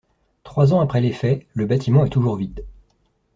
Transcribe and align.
Trois 0.41 0.73
ans 0.73 0.81
après 0.81 0.99
les 0.99 1.11
faits, 1.11 1.45
le 1.53 1.67
bâtiment 1.67 2.03
est 2.05 2.09
toujours 2.09 2.35
vide. 2.35 2.65